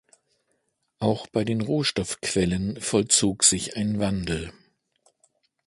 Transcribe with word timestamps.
Auch 0.97 1.27
bei 1.27 1.43
den 1.43 1.61
Rohstoffquellen 1.61 2.81
vollzog 2.81 3.43
sich 3.43 3.77
ein 3.77 3.99
Wandel. 3.99 4.51